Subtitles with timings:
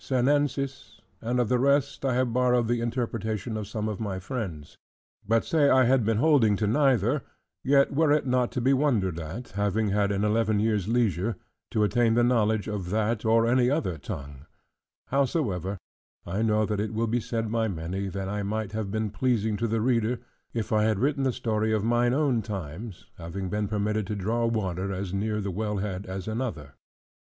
[0.03, 4.75] Senensis; and of the rest I have borrowed the interpretation of some of my friends.
[5.27, 7.21] But say I had been beholding to neither,
[7.63, 11.35] yet were it not to be wondered at, having had an eleven years' leisure,
[11.69, 14.47] to attain the knowledge of that, or of any other tongue;
[15.09, 15.77] howsoever,
[16.25, 19.11] I know that it will be said by many, that I might have been more
[19.11, 20.19] pleasing to the reader,
[20.51, 24.47] if I had written the story of mine own times, having been permitted to draw
[24.47, 26.73] water as near the well head as another.